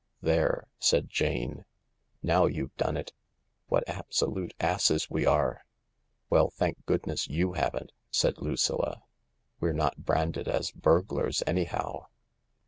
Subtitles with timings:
[0.21, 1.63] "There," said Jane,"
[2.23, 3.13] now you've done it!
[3.67, 5.63] What abso lute asses we are!...""
[6.31, 9.03] WeU, thankgoodness^0whaven V' said Lucilla."
[9.59, 12.07] We're not branded as burglars, anyhow.